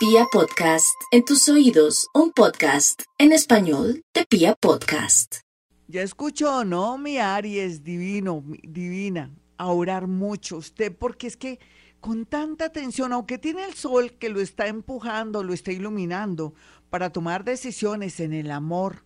[0.00, 5.40] Pia Podcast, en tus oídos, un podcast en español de Pia Podcast.
[5.88, 6.96] Ya escuchó, ¿no?
[6.96, 11.60] Mi Aries, divino, divina, a orar mucho usted, porque es que
[12.00, 16.54] con tanta atención, aunque tiene el sol que lo está empujando, lo está iluminando,
[16.88, 19.04] para tomar decisiones en el amor,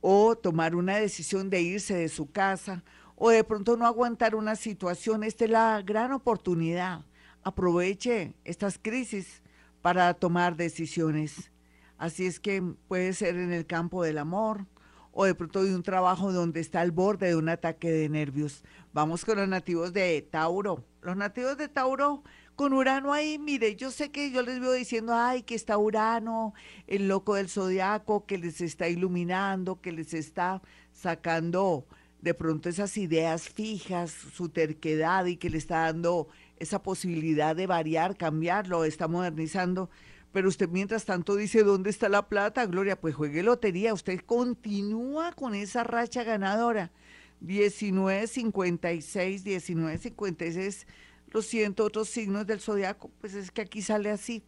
[0.00, 2.82] o tomar una decisión de irse de su casa,
[3.14, 7.04] o de pronto no aguantar una situación, esta es la gran oportunidad.
[7.42, 9.42] Aproveche estas crisis
[9.82, 11.50] para tomar decisiones.
[11.98, 14.66] Así es que puede ser en el campo del amor
[15.12, 18.64] o de pronto de un trabajo donde está al borde de un ataque de nervios.
[18.92, 20.84] Vamos con los nativos de Tauro.
[21.02, 22.22] Los nativos de Tauro
[22.56, 26.52] con Urano ahí, mire, yo sé que yo les veo diciendo, ay, que está Urano,
[26.86, 30.60] el loco del zodiaco, que les está iluminando, que les está
[30.92, 31.86] sacando
[32.22, 37.66] de pronto esas ideas fijas, su terquedad y que le está dando esa posibilidad de
[37.66, 39.90] variar, cambiarlo, está modernizando.
[40.32, 43.00] Pero usted mientras tanto dice, ¿dónde está la plata, Gloria?
[43.00, 46.92] Pues juegue lotería, usted continúa con esa racha ganadora.
[47.40, 50.86] 1956, 1956,
[51.30, 54.44] lo siento, otros signos del zodiaco, pues es que aquí sale así.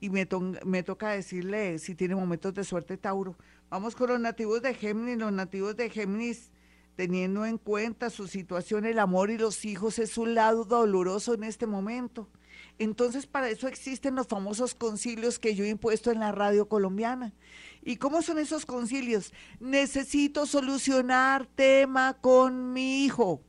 [0.00, 0.26] Y me,
[0.64, 3.36] me toca decirle si tiene momentos de suerte Tauro.
[3.68, 5.18] Vamos con los nativos de Géminis.
[5.18, 6.50] Los nativos de Géminis
[6.96, 11.44] teniendo en cuenta su situación, el amor y los hijos es un lado doloroso en
[11.44, 12.28] este momento.
[12.78, 17.32] Entonces, para eso existen los famosos concilios que yo he impuesto en la radio colombiana.
[17.82, 19.32] ¿Y cómo son esos concilios?
[19.60, 23.42] Necesito solucionar tema con mi hijo.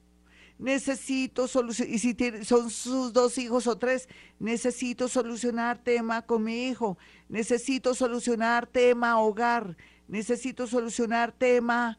[0.58, 6.68] Necesito solucionar, y si son sus dos hijos o tres, necesito solucionar tema con mi
[6.68, 6.98] hijo.
[7.30, 9.76] Necesito solucionar tema hogar.
[10.08, 11.98] Necesito solucionar tema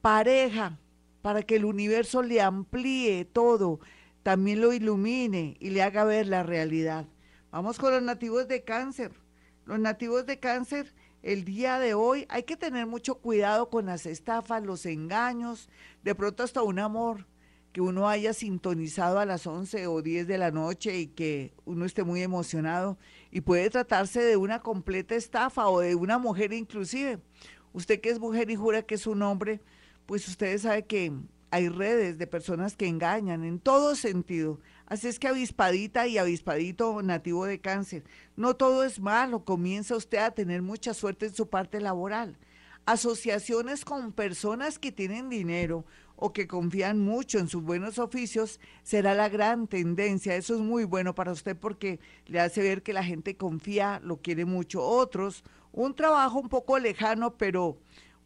[0.00, 0.78] pareja
[1.22, 3.80] para que el universo le amplíe todo,
[4.22, 7.06] también lo ilumine y le haga ver la realidad.
[7.50, 9.12] Vamos con los nativos de cáncer.
[9.66, 14.06] Los nativos de cáncer, el día de hoy hay que tener mucho cuidado con las
[14.06, 15.68] estafas, los engaños,
[16.02, 17.26] de pronto hasta un amor
[17.72, 21.84] que uno haya sintonizado a las 11 o 10 de la noche y que uno
[21.84, 22.98] esté muy emocionado
[23.30, 27.20] y puede tratarse de una completa estafa o de una mujer inclusive.
[27.72, 29.60] Usted que es mujer y jura que es un hombre,
[30.10, 31.12] pues ustedes saben que
[31.52, 34.58] hay redes de personas que engañan en todo sentido.
[34.86, 38.02] Así es que avispadita y avispadito nativo de cáncer,
[38.34, 42.36] no todo es malo, comienza usted a tener mucha suerte en su parte laboral.
[42.86, 45.84] Asociaciones con personas que tienen dinero
[46.16, 50.34] o que confían mucho en sus buenos oficios será la gran tendencia.
[50.34, 54.16] Eso es muy bueno para usted porque le hace ver que la gente confía, lo
[54.16, 54.82] quiere mucho.
[54.82, 57.78] Otros, un trabajo un poco lejano, pero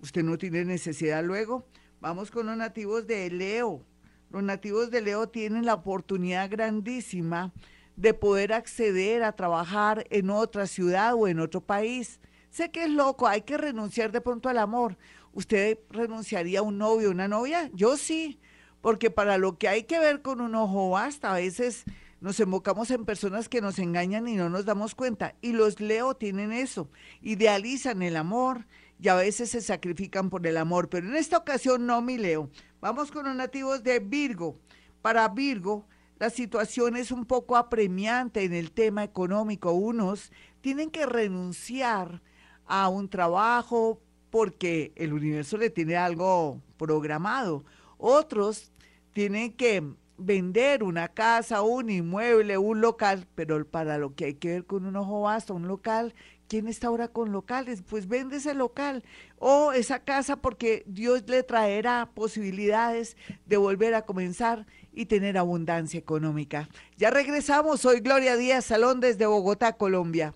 [0.04, 1.66] usted no tiene necesidad luego.
[1.98, 3.87] Vamos con los nativos de Leo.
[4.28, 7.54] Los nativos de Leo tienen la oportunidad grandísima
[7.97, 12.20] de poder acceder a trabajar en otra ciudad o en otro país.
[12.50, 14.98] Sé que es loco, hay que renunciar de pronto al amor.
[15.32, 17.70] ¿Usted renunciaría a un novio, una novia?
[17.72, 18.38] Yo sí,
[18.82, 21.84] porque para lo que hay que ver con un ojo basta, a veces
[22.20, 25.34] nos enfocamos en personas que nos engañan y no nos damos cuenta.
[25.41, 26.91] Y los Leo tienen eso,
[27.22, 28.66] idealizan el amor,
[28.99, 32.50] y a veces se sacrifican por el amor, pero en esta ocasión no, mi Leo.
[32.81, 34.59] Vamos con los nativos de Virgo.
[35.03, 35.87] Para Virgo,
[36.19, 39.72] la situación es un poco apremiante en el tema económico.
[39.72, 42.22] Unos tienen que renunciar
[42.66, 44.00] a un trabajo
[44.31, 47.65] porque el universo le tiene algo programado.
[47.99, 48.72] Otros
[49.12, 49.82] tienen que
[50.16, 54.87] vender una casa, un inmueble, un local, pero para lo que hay que ver con
[54.87, 56.15] un ojo vasto, un local
[56.54, 57.82] ¿Quién está ahora con locales?
[57.82, 59.03] Pues vende ese local
[59.41, 65.98] o esa casa porque Dios le traerá posibilidades de volver a comenzar y tener abundancia
[65.98, 66.69] económica.
[66.97, 70.32] Ya regresamos, soy Gloria Díaz Salón desde Bogotá, Colombia.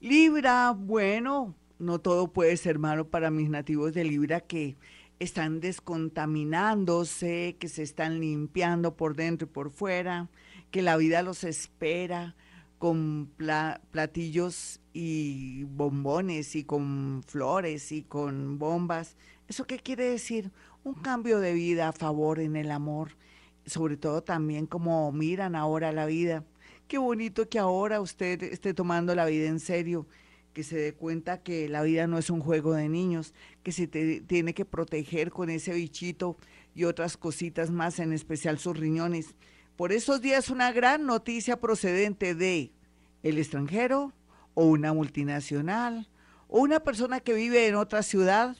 [0.00, 4.78] Libra, bueno, no todo puede ser malo para mis nativos de Libra que
[5.18, 10.30] están descontaminándose, que se están limpiando por dentro y por fuera,
[10.70, 12.34] que la vida los espera
[12.78, 13.30] con
[13.90, 19.14] platillos y bombones y con flores y con bombas.
[19.46, 20.50] ¿Eso qué quiere decir?
[20.84, 23.10] Un cambio de vida a favor en el amor,
[23.66, 26.44] sobre todo también como miran ahora la vida.
[26.88, 30.06] Qué bonito que ahora usted esté tomando la vida en serio,
[30.54, 33.86] que se dé cuenta que la vida no es un juego de niños, que se
[33.86, 36.38] tiene que proteger con ese bichito
[36.74, 39.34] y otras cositas más, en especial sus riñones.
[39.76, 42.72] Por esos días una gran noticia procedente de
[43.22, 44.14] el extranjero,
[44.56, 46.08] o una multinacional
[46.48, 48.56] o una persona que vive en otra ciudad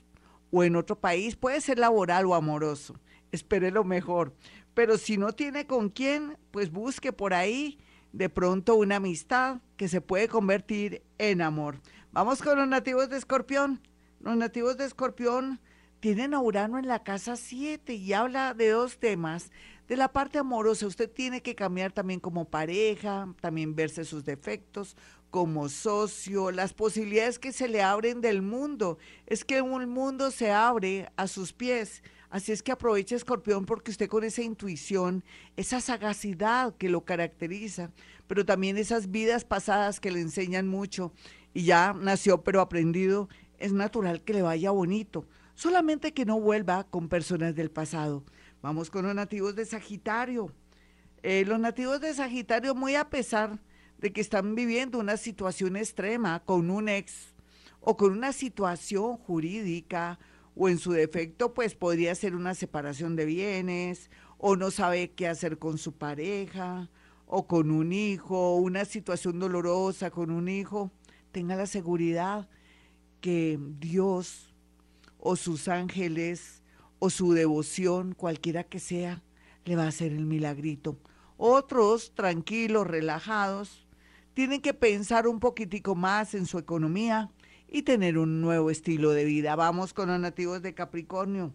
[0.52, 2.94] o en otro país, puede ser laboral o amoroso.
[3.32, 4.34] Espere lo mejor.
[4.74, 7.78] Pero si no tiene con quién, pues busque por ahí
[8.12, 11.80] de pronto una amistad que se puede convertir en amor.
[12.12, 13.80] Vamos con los nativos de Escorpión.
[14.20, 15.60] Los nativos de Escorpión
[16.00, 19.50] tienen a Urano en la casa 7 y habla de dos temas.
[19.88, 24.96] De la parte amorosa, usted tiene que cambiar también como pareja, también verse sus defectos,
[25.36, 28.96] como socio, las posibilidades que se le abren del mundo.
[29.26, 32.02] Es que un mundo se abre a sus pies.
[32.30, 35.22] Así es que aproveche Escorpión porque usted con esa intuición,
[35.58, 37.90] esa sagacidad que lo caracteriza,
[38.26, 41.12] pero también esas vidas pasadas que le enseñan mucho
[41.52, 43.28] y ya nació pero aprendido,
[43.58, 48.24] es natural que le vaya bonito solamente que no vuelva con personas del pasado.
[48.62, 50.50] Vamos con los nativos de Sagitario.
[51.22, 53.58] Eh, los nativos de Sagitario, muy a pesar de
[54.00, 57.34] que están viviendo una situación extrema con un ex
[57.80, 60.18] o con una situación jurídica
[60.54, 65.28] o en su defecto, pues podría ser una separación de bienes o no sabe qué
[65.28, 66.90] hacer con su pareja
[67.26, 70.92] o con un hijo, una situación dolorosa con un hijo,
[71.32, 72.48] tenga la seguridad
[73.20, 74.54] que Dios
[75.18, 76.62] o sus ángeles
[76.98, 79.22] o su devoción, cualquiera que sea,
[79.64, 80.98] le va a hacer el milagrito.
[81.36, 83.85] Otros, tranquilos, relajados,
[84.36, 87.30] tienen que pensar un poquitico más en su economía
[87.68, 89.56] y tener un nuevo estilo de vida.
[89.56, 91.54] Vamos con los nativos de Capricornio.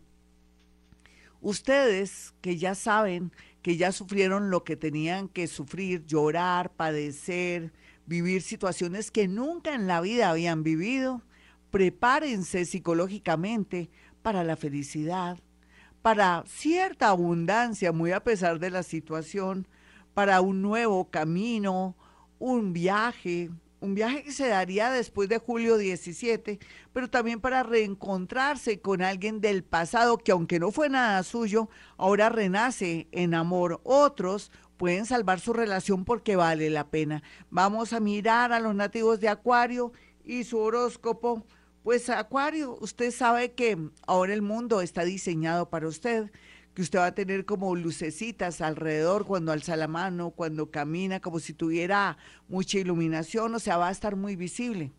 [1.41, 3.31] Ustedes que ya saben
[3.61, 7.71] que ya sufrieron lo que tenían que sufrir, llorar, padecer,
[8.07, 11.21] vivir situaciones que nunca en la vida habían vivido,
[11.69, 13.91] prepárense psicológicamente
[14.23, 15.37] para la felicidad,
[16.01, 19.67] para cierta abundancia, muy a pesar de la situación,
[20.15, 21.95] para un nuevo camino,
[22.41, 23.51] un viaje,
[23.81, 26.59] un viaje que se daría después de julio 17,
[26.91, 32.29] pero también para reencontrarse con alguien del pasado que aunque no fue nada suyo, ahora
[32.29, 33.79] renace en amor.
[33.83, 37.21] Otros pueden salvar su relación porque vale la pena.
[37.51, 39.93] Vamos a mirar a los nativos de Acuario
[40.25, 41.45] y su horóscopo
[41.83, 46.31] pues Acuario, usted sabe que ahora el mundo está diseñado para usted,
[46.73, 51.39] que usted va a tener como lucecitas alrededor cuando alza la mano, cuando camina, como
[51.39, 54.91] si tuviera mucha iluminación, o sea, va a estar muy visible.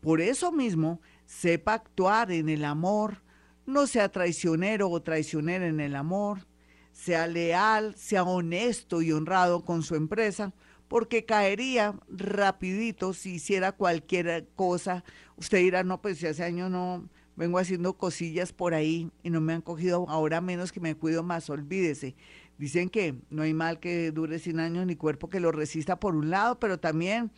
[0.00, 3.22] Por eso mismo, sepa actuar en el amor,
[3.66, 6.46] no sea traicionero o traicionera en el amor,
[6.92, 10.54] sea leal, sea honesto y honrado con su empresa,
[10.88, 15.04] porque caería rapidito si hiciera cualquier cosa.
[15.36, 19.40] Usted dirá, no, pues si hace años no vengo haciendo cosillas por ahí y no
[19.40, 22.16] me han cogido, ahora menos que me cuido más, olvídese.
[22.58, 26.16] Dicen que no hay mal que dure 100 años ni cuerpo que lo resista por
[26.16, 27.30] un lado, pero también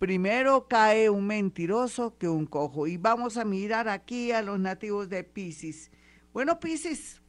[0.00, 2.88] primero cae un mentiroso que un cojo.
[2.88, 5.92] Y vamos a mirar aquí a los nativos de Pisces.
[6.32, 7.22] Bueno, Pisces,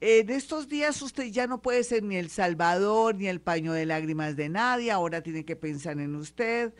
[0.00, 3.86] en estos días usted ya no puede ser ni el salvador ni el paño de
[3.86, 6.74] lágrimas de nadie, ahora tiene que pensar en usted.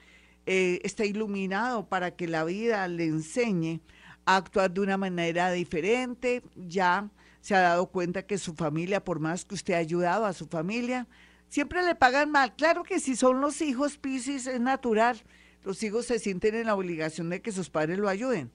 [0.45, 3.81] Eh, está iluminado para que la vida le enseñe
[4.25, 6.43] a actuar de una manera diferente.
[6.57, 7.09] Ya
[7.41, 10.47] se ha dado cuenta que su familia, por más que usted ha ayudado a su
[10.47, 11.07] familia,
[11.49, 12.55] siempre le pagan mal.
[12.55, 15.21] Claro que si son los hijos Piscis es natural.
[15.65, 18.51] Los hijos se sienten en la obligación de que sus padres lo ayuden.